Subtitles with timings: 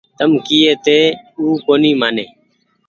[0.17, 0.99] تم ڪيئي هيتي
[1.37, 2.25] او ڪونيٚ مآني